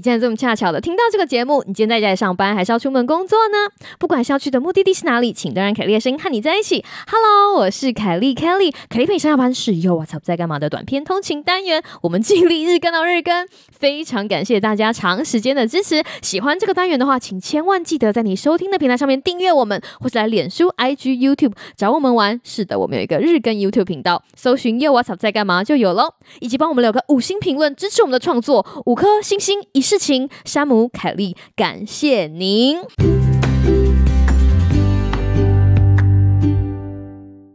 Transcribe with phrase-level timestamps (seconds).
[0.00, 0.10] 们怎么有缘？
[0.10, 1.62] 你竟然这么恰巧的听到这个节目？
[1.66, 3.68] 你今天在家里上班，还是要出门工作呢？
[3.98, 6.82] 不管是要去的目的地是哪里，请都让凯莉的声音和你在一起。
[7.06, 8.72] Hello，我是凯莉，Kelly。
[8.88, 13.46] 凯莉陪你上下班是哟，我操，在干嘛的短片通勤单元，我们尽力日更到日更。
[13.70, 16.02] 非常感谢大家长时间的支持。
[16.22, 22.40] 喜欢这个单元的话，请千万记得在你收听的平台上面订阅我们，或是来脸书、IG、YouTube 找我们玩。
[22.44, 26.14] 是的，我们有一个日更 YouTube 频道，搜寻“又 What's Up 在干嘛”就有喽。
[26.40, 30.30] 以及帮我们留个五星评论，支持我们的创作，五颗星星一事情。
[30.44, 32.76] 山姆凯利，感谢您。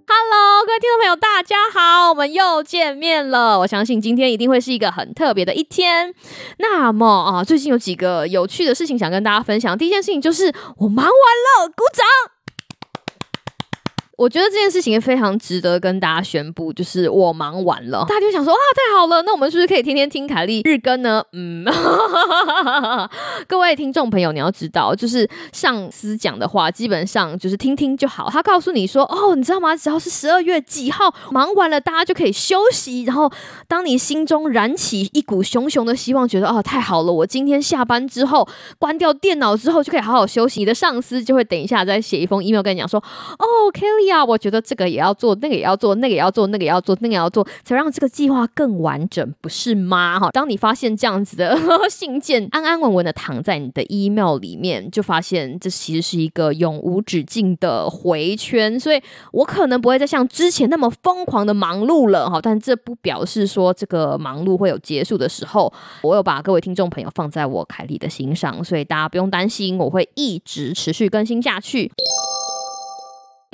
[0.05, 3.59] Hello，各位听众朋友，大家好，我们又见面了。
[3.59, 6.13] 我相信今天一定会是一个很特别的一天。
[6.57, 9.77] 那么啊，最近有几个有趣的事情想跟大家分享。
[9.77, 12.34] 第一件事情就是我忙完了，鼓掌。
[14.17, 21.21] 我觉得这件事情也非常值得跟大家宣布，就是我忙完了，大家就想说啊，太好了，那我们是不是可以天天听凯莉日更呢？
[21.33, 21.65] 嗯，
[23.45, 28.29] 各位听众朋友，你要知道，就是上司讲的话，基本上就是听听就好。
[28.29, 29.75] 他告诉你说，哦，你知道吗？
[29.75, 33.03] 只要是十二月几号忙完了，大家就可以休息。
[33.03, 33.29] 然后，
[33.67, 38.47] 当你心中燃起一股熊熊的希望，觉得哦，太好了，我今天下班之后
[38.79, 40.61] 关掉电脑之后就可以好好休息。
[40.61, 42.97] 你的上司就会等一下再写一封 email 跟你讲说，
[43.37, 44.04] 哦，Kelly。
[44.07, 50.19] 呀，我觉得这个也要做，那个也要做，那个也要做，那个也要做，那个也要做，才让这个计划更完整，不是吗？
[50.19, 51.57] 哈，当你发现这样子的
[51.89, 58.79] 信件安安稳稳的躺在你的 email 里面，就发现这其实是一个永无止境的回圈。
[58.79, 65.71] 所以我可能不会再像之前那么疯狂的忙碌了，哈，但这不表示说这个忙碌会有结束的时候。
[66.01, 71.91] 我有把各位听众朋友放在我凯莉的心上，所以大家不用担心，我会一直持续更新下去。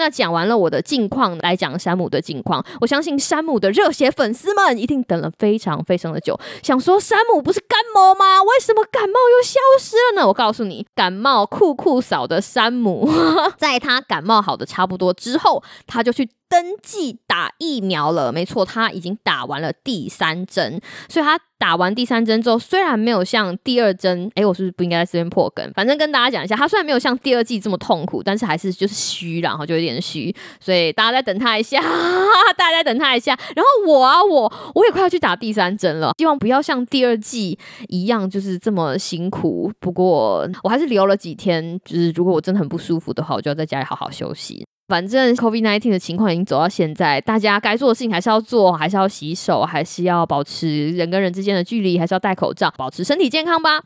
[0.02, 2.66] 那讲完了我的近况，来讲山姆的近况。
[2.80, 8.42] 我相信山姆的热血粉丝们一定等了非常非常的久，想说山姆不是感冒吗？
[8.42, 10.28] 为什么感冒又消失了呢？
[10.28, 13.08] 我告诉你，感冒酷酷扫的山姆，
[13.60, 16.28] 在他感冒好的差不多之后，他就去。
[16.52, 25.72] 登记打疫苗了，没错，他已经打完了第三针，所以他打完第三针之后，虽然没有像第二针，哎，我是不是不应该在这边破梗？
[25.74, 31.80] 反正跟大家讲一下，他虽然没有像第二季这么痛苦，但是还是就是虚，然后就有点虚，所以大家再等他一下，
[32.58, 33.34] 大家再等他一下。
[33.56, 37.58] 然后我啊，我我也快要去打第三针了，希望不要像第二季
[37.88, 39.72] 一样就是这么辛苦。
[39.80, 44.68] 不过我还是留了几天，就是如果我真的很不舒服的话，我就要在家里好好休息。
[44.92, 53.84] 反正 COVID nineteen 的情况已经走到现在，大家该做的事情还是要做，还是要洗手，还是要保持人跟人之间的距离，还是要戴口罩，保持身体健康吧。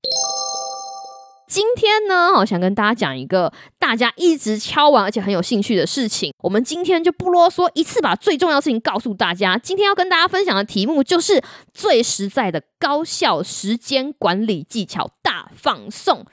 [1.48, 6.34] 今天呢，我想跟大家讲一个大家一直敲完而且很有兴趣的事情。
[6.42, 9.60] 我们今天就不啰嗦，一次把最重要的事情告诉大家。
[9.60, 11.40] 今天要跟大家分享的题目就是
[11.72, 16.26] 最实在的高效时间管理技巧大放送。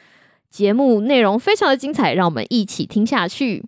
[0.50, 3.66] 节目内容非常的精彩，让我们一起听下去。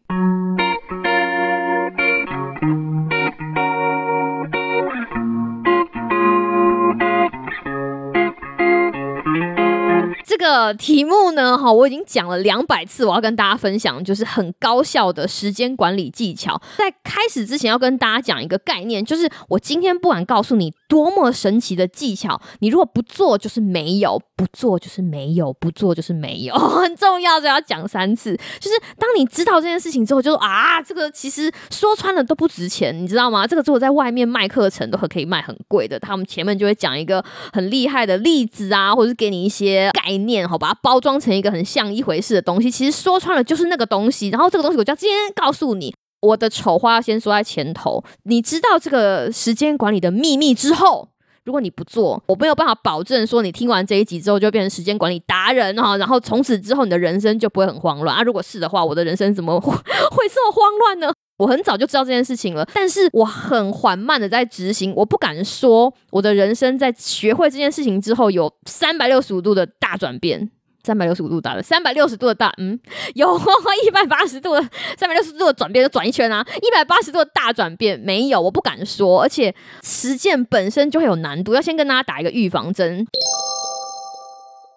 [10.37, 16.61] 这个题目呢，哈，我已经讲了两百次，我要跟大家分享，就是很高效的时间管理技巧。
[16.77, 26.53] 在开始之前，要跟大家讲一个概念，就是我今天不管告诉你多么神奇的技巧，你如果不做，就是没有；不做就是没有；不做就是没有。
[26.56, 28.37] 很重要，就要讲三次。
[28.59, 33.47] 就是当你知道这件事情之后，就说啊，这个其实说穿了都不值钱，你知道吗？
[33.47, 35.97] 这个如果在外面卖课程，都很可以卖很贵的。
[36.00, 40.24] 他们前面就会讲一个很厉害的例子啊，或者是给你一些概念。
[40.27, 44.29] 念好，把它包装成一个很像一回事的东西，其实说穿了就是那个东西。
[44.29, 48.03] 然后这个东西，我就要今天告诉你，我的丑话要先说在前头。
[48.25, 51.09] 你知道这个时间管理的秘密之后，
[51.44, 55.97] 如果你不做，我没有办法保证说你听完这一集之后就变成时间管理达人哈。
[55.97, 58.23] 然后从此之后你的人生就不会很慌乱啊。
[58.23, 59.73] 如果是的话，我的人生怎么会
[60.32, 61.12] 这么慌乱呢？
[61.36, 64.92] 我很早就知道这件事情了，但是我很缓慢的在执行。
[64.94, 70.48] 我不敢说我的人生在学会这件事情之后有三百六十五度的大转变，
[70.84, 72.78] 三百六十五度大了，三百六十度的大，嗯，
[73.14, 73.36] 有
[73.84, 74.60] 一百八十度的
[74.96, 79.52] 三百六十度的转变就转一圈啊，一百八十度的大转变没有，我不敢说，而且
[79.82, 83.04] 实践本身就会有难度，要先跟大家打一个预防针。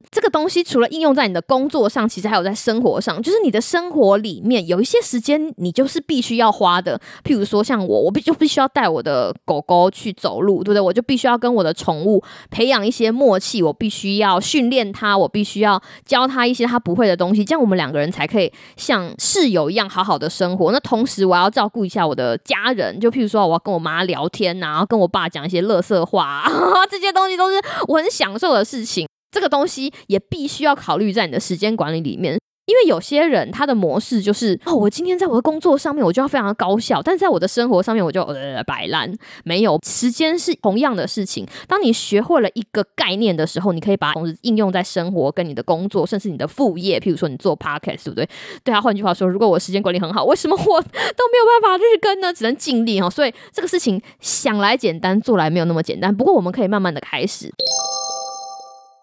[0.10, 7.00] 这个东西除了应用在你的工作上，其实还有在生活上，就是你的生活里面有一些时间你就是必须要花的。
[7.24, 10.82] 譬如说像我，我必就 必须要带我的狗狗去走路，对不对？
[10.82, 20.72] 我就必须要跟我的宠物培养一些默契，我必须要训练它，我必须要教它一些它不会的东西，这样我们两个人才可以像室友一样好好的生活。
[20.72, 26.44] 那同时我要照顾一下我的家人，就譬如说我要跟我妈聊天呐，然后跟我爸讲一些乐色话，
[26.90, 29.08] 这些东西都是我很享受的事情。
[29.38, 32.40] 这个东西也必须要考虑在你的时间管理里面。
[32.66, 39.10] 因为有些人他的模式就是哦，我今天在我的工作上面我就要非常的高效，但是在我的生活上面我就呃摆烂。
[39.46, 41.48] 没有时间是同样的事情。
[41.66, 47.00] 当你学会了一个概念的时候，你可以把同时应用在生活跟你的工作，甚至你的副业。
[47.00, 48.30] 譬如说你做 podcast，对不对？
[48.66, 52.34] 对啊，换句话说，如果我时间管理很好，为什么我都没有办法日更呢？
[52.34, 53.10] 只能尽力哦。
[53.10, 56.14] 所以这个事情想来简单，做来没有那么简单。
[56.14, 57.50] 不过我们可以慢慢的开始。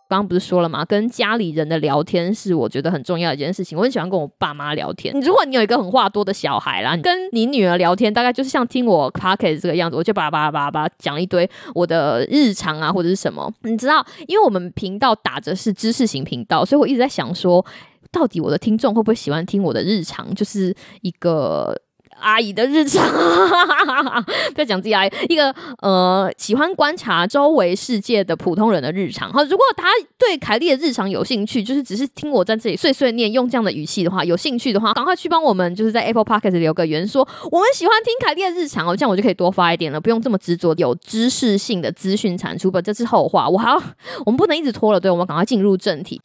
[0.06, 0.84] 刚刚不是说了吗？
[0.84, 3.76] 跟家里人的聊天是我觉得很重要的一件事情。
[3.76, 5.14] 我很喜欢跟我爸妈聊天。
[5.20, 13.52] 如果你有一个很话多的小孩啦，跟你女儿聊天，大概就是像听我 p o c k e t 这个样子，我就叭叭叭叭讲一堆我的日常啊，或者是什么。
[13.62, 17.64] 你知道，因为我们频道打着是知识型频道，所以我一直在想说，
[18.12, 20.34] 到底我的听众会不会喜欢听我的日常？
[20.34, 21.74] 就是一个。
[22.20, 23.06] 阿姨的日常，
[24.55, 29.32] 不要讲自己阿姨，一个呃喜欢观察周围世界的普通人的日常。
[29.32, 29.88] 好，如果他
[30.19, 42.70] 对凯莉的日常有兴趣，就是只是听我在这里碎碎念，用这样的语气的话，有兴趣的话，赶快去帮我们，就是在 Apple Podcast 留个言，说我们喜欢听凯莉的日常哦，这样我就可以多发一点了，不用这么执着有知识性的资讯产出。
[42.70, 43.81] 吧，这是后话，我还要，
[44.26, 46.20] 我们不能一直拖了，对，我们赶快进入正题。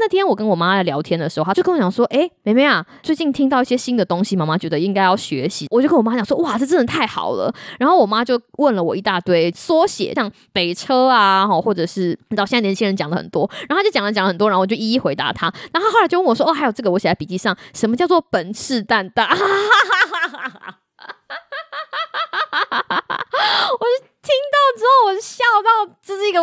[0.00, 15.52] 那天我跟我妈在聊天的时候，她就跟我讲说：“哎，妹妹啊，最近听到一些新的东西，妈妈觉得应该要学习。”我就跟我妈讲说：“哇，这真的太好了。”然后我妈就问了我一大堆缩写，像北车啊，或者是你知道现在年轻人讲的很多，然后她就讲了讲很多，然后我就一一回答她。
[15.72, 19.36] 然后她后来就问我说：“哦，还有这个，我写在笔记上，什么叫做本事蛋大？”
[23.70, 25.44] 我就听到之后，我笑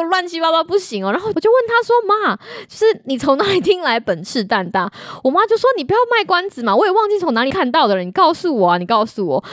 [0.04, 1.12] 乱七八糟不行哦。
[1.12, 2.36] 然后我就问他说：“妈，
[2.68, 4.92] 就是你从哪里听来本事蛋大？”
[5.24, 8.04] 我妈就说：“你不要卖关子嘛，我也忘记从哪里看到的了。
[8.04, 9.44] 你告诉我啊，你告诉我，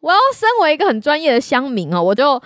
[0.00, 2.40] 我要身为一个很专业的乡民哦，我就。”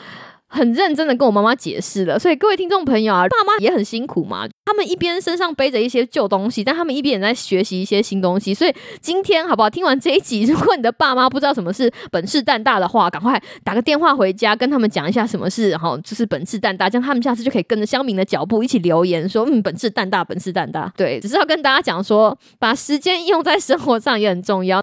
[0.53, 4.47] 很认真的跟我妈妈解释了，所以各位听众朋友啊，爸妈也很辛苦嘛。
[4.67, 8.53] 他们一边身上背着一些旧东西，但他们一边也在学习一些新东西。
[8.53, 9.71] 所以今天好不好？
[9.71, 20.93] 听完这一集，如果你的爸妈不知道什么是本事蛋大的话，赶快打个电话回家，跟他们讲一下什么是，然后就是本事蛋大，这样他们下次就可以跟着乡民的脚步一起留言说，嗯，本事蛋大，本事蛋大。
[20.97, 24.83] 对，只是要跟大家讲说，把时间用在生活上也很重要。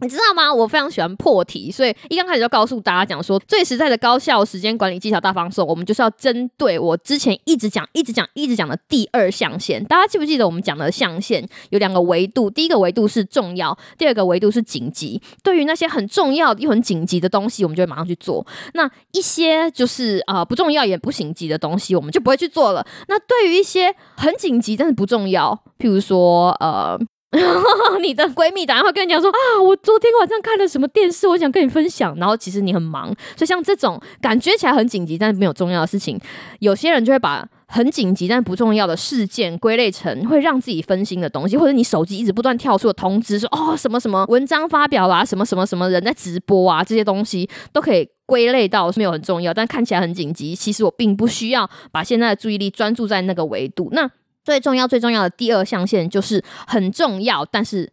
[0.00, 0.52] 你知道吗？
[0.52, 9.84] 我非常喜欢破题，所以一刚开始就告诉大家讲说，最实在的高效时间管理技巧大方向，我们就是要针对我之前一直讲、一直讲、一直讲的第二象限。
[9.84, 12.48] 大家记不记得我们讲的象限有两个维度？
[12.48, 15.20] 第一个维度是重要，第二个维度是紧急。
[15.42, 22.86] 对于那些很重要又很紧急的东西，我们就会马上去做；那一些就是呃不重要也不紧急的东西，我们就不会去做了。
[23.08, 26.96] 那对于一些很紧急但是不重要，譬如说呃。
[28.00, 32.16] 你的闺蜜打电话跟你讲说啊，我昨天晚上看了什么电视，我想跟你分享。
[32.16, 36.18] 然后其实你很忙，所以像这种感觉起来很紧急但是没有重要的事情，
[36.60, 50.54] 有些人就会把很紧急但不重要的事件归类成会让自己分心的东西，或者你手机一直不断跳出的通知说哦什么什么文章发表啦，什么什么什么人在直播啊，这些东西都可以归类到是没有很重要，但看起来很紧急。
[50.54, 53.90] 其实我并不需要把现在的注意力专注在那个维度。
[53.92, 54.08] 那
[54.48, 57.92] 最重要、最重要的第二象限就是很重要，但是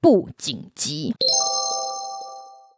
[0.00, 1.12] 不紧急。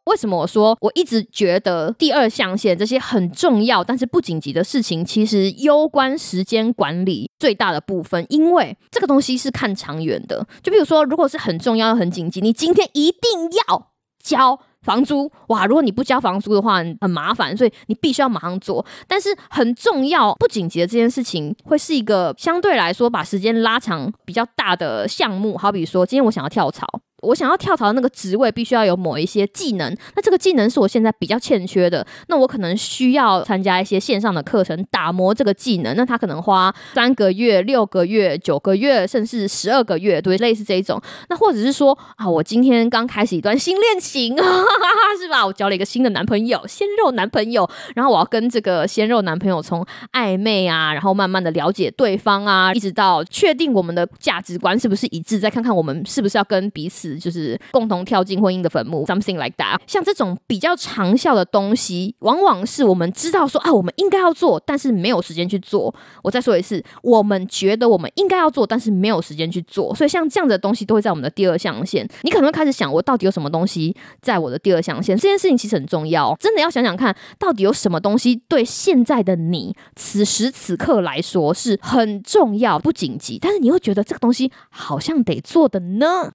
[0.05, 8.25] 为什么我说我一直觉得第二象限这些很重要但是不紧急的事情，其实攸关时间管理最大的部分？
[8.31, 10.47] 因为这个东西是看长远的。
[10.63, 13.21] 就比如说，如果是很重要、很紧急，你今天一定
[13.69, 13.91] 要
[14.25, 14.59] 交。
[14.83, 18.85] 房租哇，如果你不交房租的话，很麻烦，所以你必须要马上做。
[19.07, 25.59] 但是很重要、不紧急的这件事情，会是一个相对来说把时间拉长比较大的项目。
[25.59, 26.87] 好比说，今天我想要跳槽。
[27.23, 29.93] 我想要跳槽的那个职位，必须要有某一些技能。
[30.15, 32.07] 那这个技能是我现在比较欠缺的。
[32.29, 35.97] 那我可能需要参加一些线上的课程，打磨这个技能。
[35.97, 41.01] 那他可能花三个月、六个月、九个月，甚至十二个月，对，类似这一种。
[41.29, 44.37] 那或者是说啊，我今天刚开始一段新恋情，
[45.21, 45.45] 是吧？
[45.45, 47.69] 我交了一个新的男朋友，鲜肉男朋友。
[47.97, 57.08] 然后我要跟这个鲜肉男朋友从暧昧啊，然后慢慢的了解对方啊，一直到确定我们的价值观是不是一致，再看看我们是不是要跟彼此。
[57.17, 59.79] 就是共同跳进婚姻的坟墓，something like that。
[59.87, 65.95] 像这种比较长效的东西，往往是我们知道说啊，我们应该要做，但是没有时间去做。
[66.23, 69.95] 我再说一次，我们觉得我们应该要做，但是没有时间去做。
[69.95, 72.09] 所以像这样的东西都会在我们的第二象限。
[72.23, 75.17] 你可能会开始想，我到底有什么东西在我的第二象限？
[75.17, 86.33] 这件事情其实很重要，真的要想想看，到底有什么东西对现在的你此时此刻来说是很重要、不紧急，但是你会觉得这个东西好像得做的呢？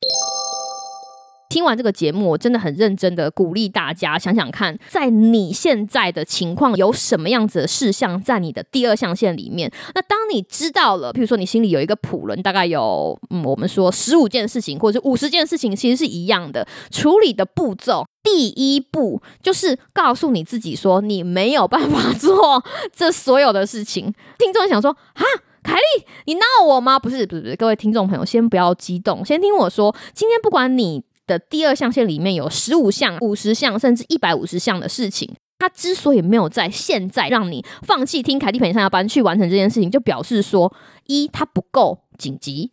[1.53, 9.72] 听完这个节目，我真的很认真的鼓励大家想想看，在你现在的情况有什么样子的事项在你的第二象限里面。
[9.93, 18.03] 那当你知道了，譬如说你心里有一个谱了，大概有嗯，我们说十五件事情或者是五十件事情，其实是一样的处理的步骤。
[18.24, 24.12] 第一步就是告诉你自己说，你没有办法做这所有的事情。
[24.39, 25.24] 听众想说啊，
[25.62, 26.98] 凯莉，你闹我吗？
[26.98, 27.55] 不是，不是，不是。
[27.55, 29.95] 各位听众朋友，先不要激动，先听我说。
[30.15, 31.03] 今天不管你。
[31.25, 35.33] 的第二象限里面有十五项、五十项，甚至一百五十项的事情。
[35.57, 40.75] 他之所以没有在现在让你放弃听凯蒂陪上下班去完成这件事情，就表示说，
[41.07, 42.72] 一，它不够紧急。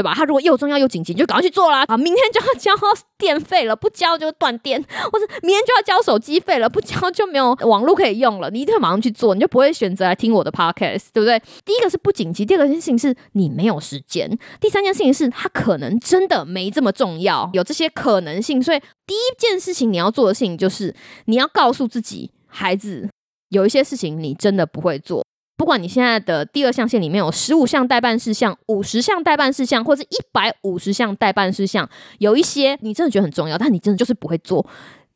[0.00, 0.14] 对吧？
[0.14, 1.84] 他如果又重要又紧急，你就赶快去做啦！
[1.86, 2.72] 啊，明天就要交
[3.18, 4.80] 电费了，不交就断电；
[5.12, 8.48] 或者明天就要交手机费了，不交就没有网络可以用了。
[8.48, 11.38] 你一定会马上去做，你就不会选择来听我的 podcast，对不对？
[11.66, 14.26] 第一个是不紧急，第二个事情是你没有时间，
[14.58, 18.62] 第三件事情是它可能真的没这么重要，有这些可能性。
[18.62, 20.94] 所以第一件事情你要做的事情就是
[21.26, 23.06] 你要告诉自己，孩子，
[23.50, 25.22] 有一些事情你真的不会做。
[25.60, 31.86] 不管你现在的第二象限里面有十五项代办事项、五十项代办事项，或者一百五十项代办事项，
[32.18, 34.66] 有一些你真的觉得很重要，但你真的就是不会做，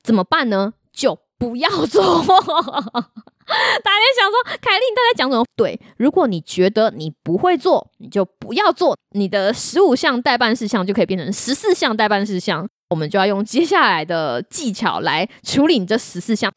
[0.03, 0.75] 怎么办呢？
[0.93, 2.03] 就不要做。
[2.29, 5.47] 大家想说，凯莉你在讲什么？
[5.57, 8.95] 对，如果你觉得你不会做，你就不要做。
[9.13, 16.53] 你的十五项代办事项就可以变成十四项代办事项，我们就要用接下来的技巧来处理你这十四项。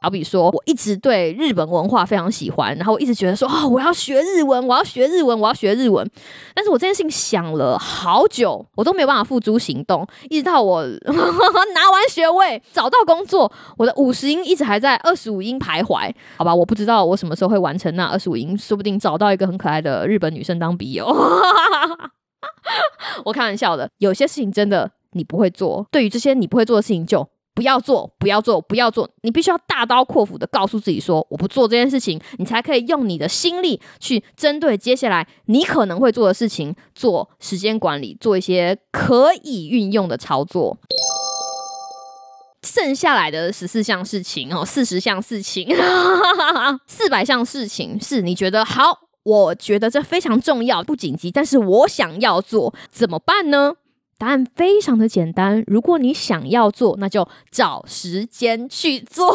[0.00, 6.08] 好比说，我一直对日本文化非常喜欢，然后我一直觉得说，哦，我要学日文，我要学日文，我要学日文。
[6.54, 10.06] 但是我这件事情想了好久，我都没有办法付诸行动。
[10.30, 10.84] 一直到我
[11.74, 16.12] 拿完学位，找到工作，我的五十音一直还在二十五音徘徊。
[16.36, 21.06] 好吧，我不知道我什么时候会完成那二十五音，说不定找到一个很可爱的日本女生当笔友。
[23.24, 27.28] 我开玩笑的，有些事情真的你不会做，对于这些你不会做的事情就。
[27.58, 29.10] 不要做，不要做，不要做！
[29.22, 40.78] 你必须要大刀阔斧的告诉自己说：“我不做这件事情。”你才可以用你的心力去针对接下来你可能会做的事情做时间管理，做一些可以运用的操作。
[42.62, 45.66] 剩下来的十四项事情哦，四十项事情，
[46.86, 49.00] 四百项事情，是你觉得好？
[49.24, 53.74] 我觉得这非常重要，不紧急，但是我想要做，怎么办呢？
[54.18, 59.32] 答案非常的简单，如果你想要做，那就找时间去做。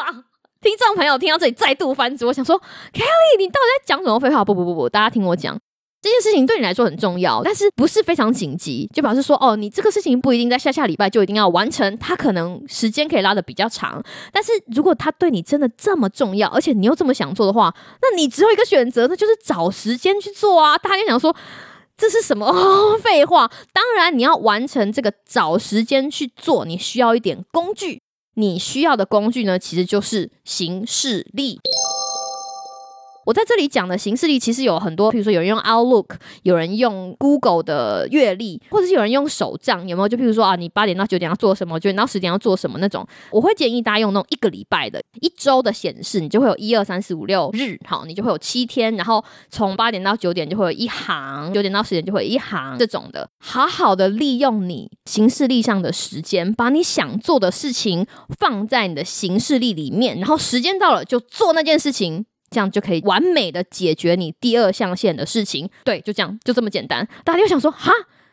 [0.60, 2.60] 听众朋友听到这里再度翻桌，我想说
[2.92, 4.44] ，Kelly，你到底在讲什么废话？
[4.44, 5.58] 不不不不，大家听我讲，
[6.02, 14.02] 这件事情对你来说很重要，但是不是非常紧急，就表示说，哦，你这个事情不一定在下下礼拜就一定要完成，它可能时间可以拉的比较长。
[14.30, 20.76] 但是如果它对你真的这么重要，而且你又这么想做的话，那你只有一个选择，那就是找时间去做啊。
[20.76, 21.34] 大家想说。
[22.00, 22.50] 这是什么
[23.04, 23.50] 废话？
[23.74, 28.00] 当然，你要完成这个，找时间去做，你需要一点工具。
[28.36, 31.60] 你需要的工具呢，其实就是行事力。
[33.30, 40.08] 我在这里讲的形式力其实有很多，比如说有人用 Outlook，有人用 Google 的月历，或者是有人用手账，有没有？
[40.08, 43.06] 就譬如说啊，你八点到九点要做什么，九点到十点要做什么那种。
[43.30, 53.30] 我会建议大家用那种一个礼拜的、一周的显示，你就会有一二三四五六日，好，你就会有七天，然后从八点到九点就会有一行，九点到十点就会有一行这种的。
[53.38, 58.04] 好好的利用你行事历上的时间，把你想做的事情
[58.40, 62.26] 放在你的形式历里面，然后时间到了就做那件事情。
[62.50, 67.06] 这样就可以完美的解决你第二象限的事情，对，就这样，就这么简单。
[67.24, 67.92] 大家又想说，哈，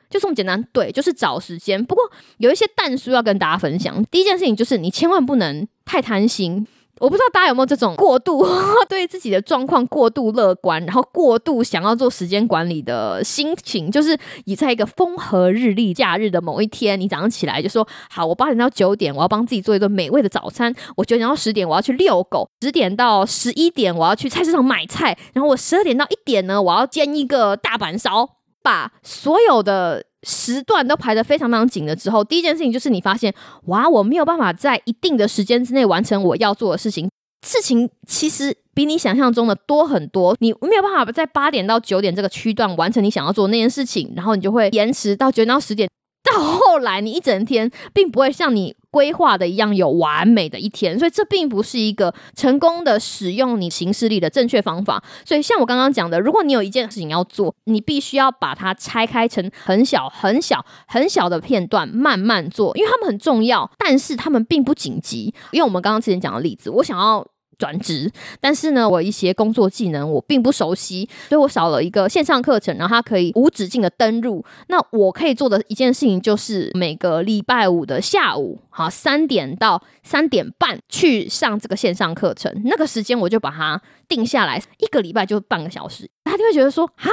[0.10, 0.62] 就这么简单？
[0.74, 1.84] 对，就是找时间。
[1.86, 2.04] 不过
[2.38, 4.04] 有一些淡书要跟大家分享。
[4.06, 6.66] 第一件事情就是你千万不能太贪心。
[7.00, 8.46] 我不知道大家有没有这种过度
[8.90, 28.37] 对自己的状况过度乐观，然后过度想要做时间管理的心情，就是你在一个风和日丽假日的某一天，你早上起来就说：“好，我八点到九点我要帮自己做一顿美味的早餐；我九点到十点我要去遛狗；十点到十一点我要去菜市场买菜；然后我十二点到一点呢，我要煎一个大阪烧。”
[28.68, 33.34] 把所有的时段都排得非常非常紧了之后，第一件事情就是你发现，
[33.68, 37.10] 哇，我没有办法在一定的时间之内完成我要做的事情。
[37.48, 40.36] 事情其实比你想象中的多很多。
[40.40, 45.88] 你没有办法在八点到九点这个区段完成你想要做那件事情，然后你就会延迟到九点到十点。
[46.30, 55.04] 到后来，你一整天并不会像你 规划的一样有完美的一天，所以这并不是一个成功的使用你行事力的正确方法。
[55.24, 65.32] 所以，像我刚刚讲的，如果你有一件事情要做，你必须要把它拆开成很小、很小、很小的片段，慢慢做，因为他们很重要，但是他们并不紧急。
[65.52, 67.24] 因为我们刚刚之前讲的例子，我想要。
[67.58, 74.44] 转职，但是呢，我一些工作技能我并不熟悉，所以我少了一个线上课程，然后它可以无止境的登入。
[74.68, 86.10] 那我可以做的一件事情就是每个礼拜五的下午，好三点到三点半去上这个线上课程，那个时间我就把它定下来，一个礼拜就半个小时。
[86.24, 87.12] 他就会觉得说，哈。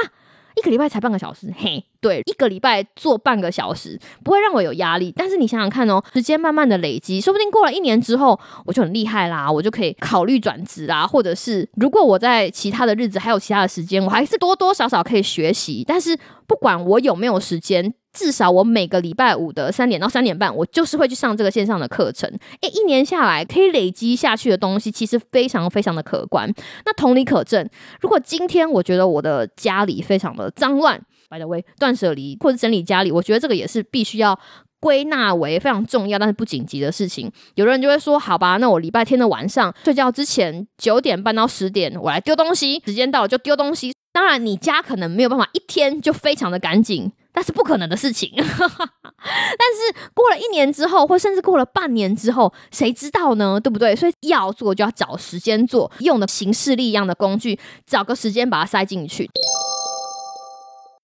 [0.57, 5.13] 一个礼拜才半个小时，嘿，对，一个礼拜做半个小时不会让我有压力。
[5.15, 15.83] 但是你想想看哦，时间慢慢的累积，说不定过了一年之后，我就很厉害啦，我就可以考虑转职啦，或者是如果我在其他的日子还有其他的时间，我还是多多少少可以学习。
[15.87, 17.93] 但是不管我有没有时间。
[18.17, 22.29] 至少我每个礼拜五的三点到三点半，我就是会去上这个线上的课程。
[22.61, 26.49] 诶，一年下来可以累积下去的东西，其实非常非常的可观。
[26.85, 30.97] 那同理可证，如果今天我觉得我的家里非常的脏乱
[31.35, 34.39] ，by the way，断舍离或者整理家里，我觉得这个也是必须要
[34.79, 37.31] 归纳为非常重要但是不紧急的事情。
[37.55, 43.93] 有的人就会说，好吧，那我礼拜天的晚上睡觉之前九点半到十点，我来丢东西，时间到了就丢东西。
[44.13, 47.11] 当然，你家可能没有办法一天就非常的干净。
[47.37, 53.59] 那是不可能的事情， 但是过了一年之后，或甚至过了半年之后，谁知道呢？
[53.59, 53.93] 对不对？
[53.93, 59.29] 所以要做就要找时间做，用的形式力一样的工具，找个时间把它塞进去。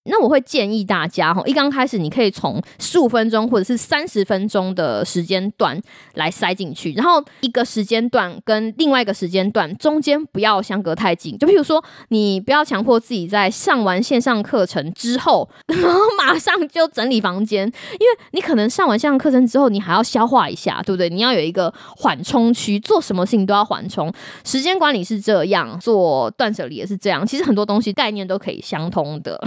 [0.05, 5.79] 那我会建议大家哈，一刚开始你可以从十五分钟或者是三十分钟的时间段
[6.15, 11.37] 来塞进去，然后一个时间段跟另外一个时间段中间不要相隔太近。
[11.37, 21.09] 就譬如说，你不要强迫自己在上完线上课程之后，然后马上就整理房间，因为你可能上完线上课程之后，你还要消化一下，对不对？
[21.09, 24.11] 你要有一个缓冲区，做什么事情都要缓冲。
[24.43, 27.25] 时间管理是这样，做断舍离也是这样。
[27.25, 29.39] 其实很多东西概念都可以相通的。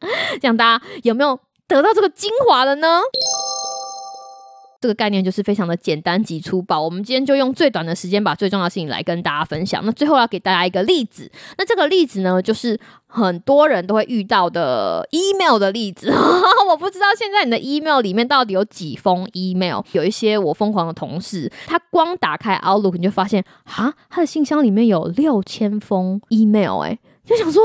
[0.40, 3.00] 这样大家有没有得到这个精华了呢？
[4.78, 6.80] 这个概念就是非常的简单及粗暴。
[6.80, 9.84] 我们今天就用最短的时间把最重要的事情来跟大家分享。
[9.84, 11.32] 那最后要给大家一个例子。
[11.56, 16.12] 那这个例子呢，就是很多人都会遇到的 email 的例子。
[16.68, 19.80] 我不知道现在你的 email 里面到底有几封 email。
[19.92, 26.80] 有一些我疯狂的同事，他光打开 Outlook 你就发现，哈，他的信箱里面有六千封 email。
[26.82, 27.62] 哎，就想说。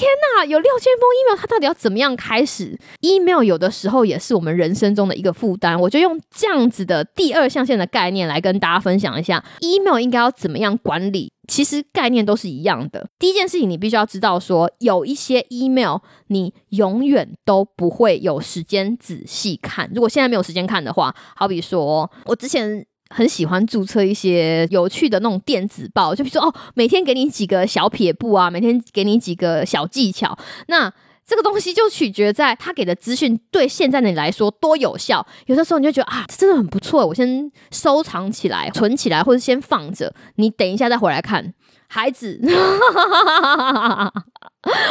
[0.00, 0.08] 天
[0.38, 5.78] 呐，有六千封 email，它到底要怎么样开始？email 有的时候也是我们人生中的一个负担。
[5.78, 11.30] 我就用这样子的第二象限的概念来跟大家分享一下，email 应该要怎么样管理。
[11.48, 13.08] 其实概念都是一样的。
[13.18, 19.90] 第一件事情，你必须要知道，说有一些 email 你永远都不会有时间仔细看。
[19.94, 22.86] 如果现在没有时间看的话，好比说我之前。
[23.10, 30.38] 很喜欢注册一些有趣的那种电子报，就比如说哦，每天给你几个小撇步啊，每天给你几个小技巧。
[30.68, 30.92] 那
[31.26, 35.24] 这个东西就取决在他给的资讯对现在的你来说多有效。
[35.46, 41.52] 有的时候你就觉得啊，这真的很不错，我先收藏起来、存起来，或者先放着，你等一下再回来看。
[41.86, 42.40] 孩子。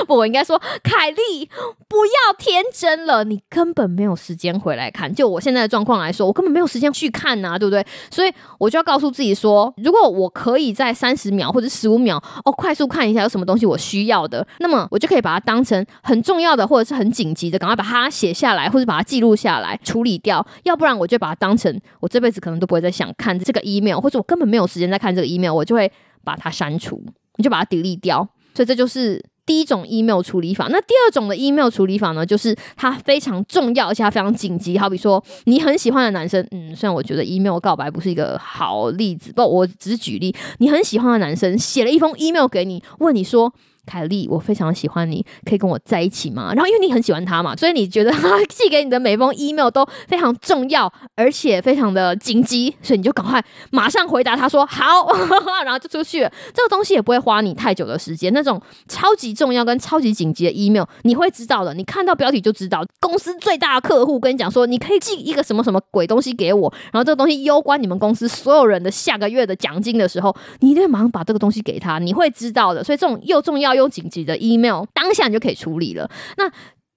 [0.08, 1.46] 不， 我应该说，凯莉，
[1.88, 5.14] 不要天真了，你根本没有时间回来看。
[5.14, 7.86] 就我现在的状况来说，我根本没有时间去看呐，对不对？
[8.10, 20.44] 所以我就要告诉自己说，如果我可以在三十秒或者十五秒哦，快速看一下有什么东西我需要的，那么我就可以把它当成很重要的或者是很紧急的，赶快把它写下来或者把它记录下来处理掉。
[20.64, 25.92] 要不然我就把它当成我这辈子可能都不会再想看这个 email，或者我根本没有时间再看这个 email，我就会
[26.24, 27.04] 把它删除，
[27.36, 28.28] 你就把它 delete 掉。
[28.56, 29.24] 所以这就是。
[29.50, 34.78] 第一种 email 处理法，那第二种的 email 处理法呢，就是它非常重要，而且它非常紧急。
[34.78, 43.52] 好比说，你很喜欢的男生，嗯，虽然我觉得 email 告白不是一个好例子，不，我只是举例，你很喜欢的男生写了一封 email 给你，问你说。
[43.86, 46.54] 凯莉，我非常喜欢你，可以跟我在一起吗？
[46.54, 55.08] 然后因为你很喜欢他嘛，所以你觉得他 寄给你的每封 email 都非常重要，而且非常的紧急，所以你就赶快马上回答他说好，
[55.66, 56.20] 然后就出去。
[56.54, 58.32] 这个东西也不会花你太久的时间。
[58.34, 61.74] 那种超级重要跟超级紧急的 email，你会知道的。
[61.74, 72.84] 你看到标题就知道，公司最大的客户跟你讲说，你可以寄一个什么什么鬼东西给我，然后这个东西攸关你们公司所有人的下个月的奖金的时候，你一定马上把这个东西给他，你会知道的。
[72.84, 73.79] 所以这种又重要。
[73.80, 76.10] 有紧急的 email，当下你就可以处理了。
[76.38, 76.52] 那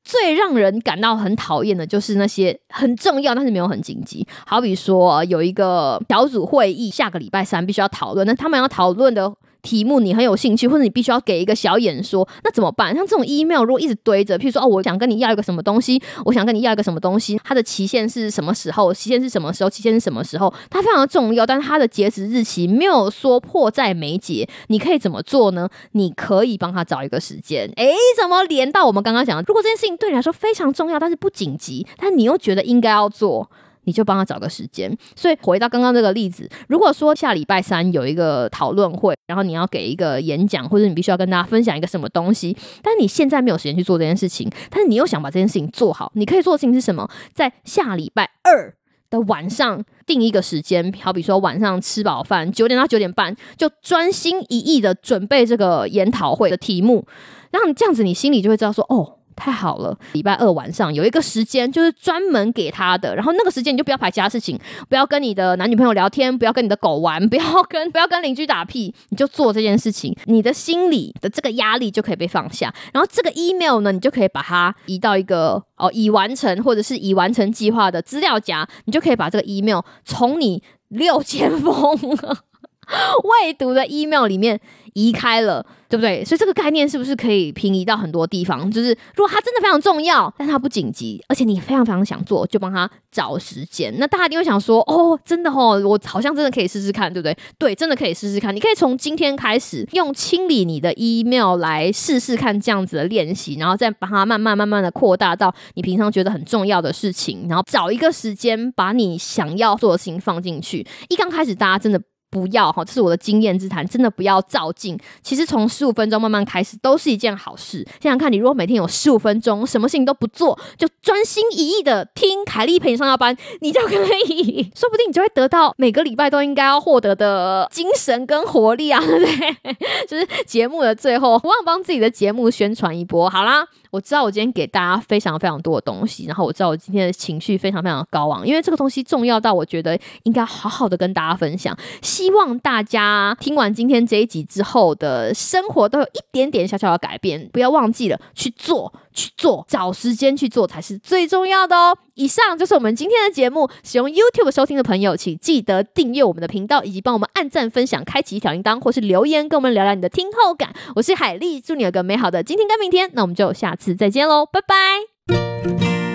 [0.04, 12.94] 最让人感到很讨厌的就是那些很重要但是没有很紧急，好比说有一个小组会议，下个礼拜三必须要讨论，那他们要讨论的题目你很有兴趣，或者你必须要给一个小演说，那怎么办？
[12.94, 18.92] 像这种 email 如果一直堆着，譬如说哦，我想跟你要一个什么东西，我想跟你要一个什么东西，它的期限是什么时候？
[18.92, 19.70] 期限是什么时候？
[19.70, 20.52] 期限是什么时候？
[20.68, 24.48] 它非常的重要，但是它的截止日期没有说迫在眉睫。
[24.66, 25.68] 你可以怎么做呢？
[25.92, 27.70] 你可以帮他找一个时间。
[27.76, 29.44] 诶，怎么连到我们刚刚讲的？
[29.46, 33.48] 如果这件事情对你来说非常重要，但是不紧急，但你又觉得应该要做。
[33.84, 34.96] 你就帮他找个时间。
[35.16, 47.08] 所以回到刚刚这个例子，如果说下礼拜三有一个讨论会，然后你要给一个演讲，或者你必须要跟大家分享一个什么东西，但你现在没有时间去做这件事情，但是你又想把这件事情做好，你可以做的事情是什么？
[47.34, 48.74] 在下礼拜二
[49.10, 57.06] 的晚上定一个时间，好比说晚上吃饱饭九点到九点半，就专心一意的准备这个研讨会的题目，
[57.50, 59.18] 然后这样子，你心里就会知道说，哦。
[59.42, 63.12] 太好了，礼拜二晚上有一个时间，就是专门给他的。
[63.16, 64.56] 然后那个时间你就不要排其他事情，
[64.88, 72.72] 不要跟你的男女朋友聊天，不要跟你的狗玩， 不要跟不要跟邻居打屁，你就做这件事情，你的心里的这个压力就可以被放下。
[72.92, 81.98] 然后这个 email 呢，你就可以把它移到一个哦已完成或者是已完成计划的资料夹，你就可以把这个 email 从你六千封
[83.42, 84.60] 未读的 email 里面
[84.94, 85.64] 移开了。
[85.92, 86.24] 对不对？
[86.24, 88.70] 所以这个概念是不是可以平移到很多地方？
[88.70, 93.94] 就是如果它真的非常重要，但它不紧急，而且你非常非常想做，就帮他找时间。
[93.98, 97.36] 那大家一定会想说：哦，真的哦，我好像真的可以试试看，对不对？
[97.58, 98.56] 对，真的可以试试看。
[98.56, 110.86] 你可以从今天开始用清理你的 email 来试试看这样子的练习，然后再把它慢慢慢慢的扩大到你平常觉得很重要的事情，然后找一个时间把你想要做的事情放进去。
[111.10, 112.00] 一刚开始，大家真的。
[112.32, 114.98] 不要哈，这是我的经验之谈，真的不要照镜。
[115.20, 117.86] 其实从十五分钟慢慢开始，都是一件好事。
[118.00, 123.94] 想想看，你如果每天有十五分钟，什么事情都不做，就专心一意的听凯莉陪你上下班，你就可
[124.28, 128.98] 以， 说不定你就会得到每个礼拜都应该要获得的精神跟活力啊！
[129.04, 129.76] 对不对？
[130.08, 133.28] 就是节目的最后，我忘帮自己的节目宣传一波。
[133.28, 133.68] 好啦。
[133.92, 141.76] 我知道我今天给大家非常非常多的东西，然后我知道我今天的情绪非常非常的高昂，因为这个东西重要到我觉得应该好好的跟大家分享。
[142.00, 148.90] 希望大家听完今天这一集之后的生活都有一点点小小的改变，不要忘记了去做。
[149.14, 151.94] 去做，找时间去做才是最重要的哦。
[152.14, 153.68] 以上就是我们今天的节目。
[153.82, 160.72] 使用 YouTube 收听的朋友，请记得订阅我们的频道，以及帮我们按赞、分享、开启小铃铛，或是留言跟我们聊聊你的听后感。
[160.96, 163.10] 我是海丽，祝你有个美好的今天跟明天。
[163.14, 166.11] 那我们就下次再见喽，拜拜。